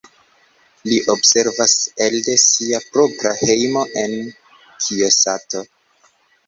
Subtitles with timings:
[0.91, 1.75] Li observas
[2.07, 4.19] elde sia propra hejmo en
[4.57, 5.65] Kijosato.